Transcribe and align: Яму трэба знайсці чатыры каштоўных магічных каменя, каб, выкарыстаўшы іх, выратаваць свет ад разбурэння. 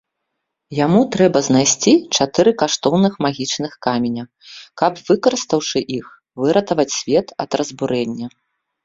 Яму 0.85 0.99
трэба 1.15 1.41
знайсці 1.47 1.91
чатыры 2.23 2.53
каштоўных 2.61 3.13
магічных 3.25 3.71
каменя, 3.87 4.23
каб, 4.83 4.93
выкарыстаўшы 5.11 5.79
іх, 5.99 6.07
выратаваць 6.45 6.87
свет 6.99 7.27
ад 7.47 7.51
разбурэння. 7.63 8.27